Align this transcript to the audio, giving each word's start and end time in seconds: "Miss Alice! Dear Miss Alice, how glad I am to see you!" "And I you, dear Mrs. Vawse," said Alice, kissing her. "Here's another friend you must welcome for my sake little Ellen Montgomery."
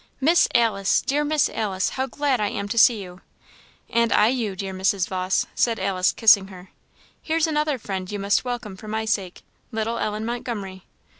"Miss 0.19 0.47
Alice! 0.55 0.99
Dear 1.03 1.23
Miss 1.23 1.47
Alice, 1.49 1.89
how 1.89 2.07
glad 2.07 2.41
I 2.41 2.47
am 2.47 2.67
to 2.69 2.77
see 2.79 3.03
you!" 3.03 3.21
"And 3.87 4.11
I 4.11 4.29
you, 4.29 4.55
dear 4.55 4.73
Mrs. 4.73 5.07
Vawse," 5.07 5.45
said 5.53 5.77
Alice, 5.77 6.11
kissing 6.11 6.47
her. 6.47 6.71
"Here's 7.21 7.45
another 7.45 7.77
friend 7.77 8.11
you 8.11 8.17
must 8.17 8.43
welcome 8.43 8.75
for 8.75 8.87
my 8.87 9.05
sake 9.05 9.43
little 9.71 9.99
Ellen 9.99 10.25
Montgomery." 10.25 10.85